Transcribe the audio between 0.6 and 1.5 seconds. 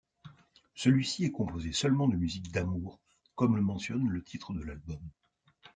Celui-ci est